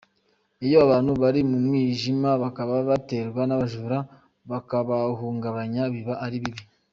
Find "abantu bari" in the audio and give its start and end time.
0.85-1.41